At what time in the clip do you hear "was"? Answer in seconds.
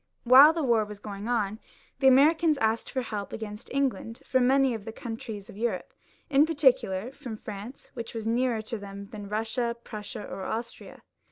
0.83-0.97, 8.15-8.25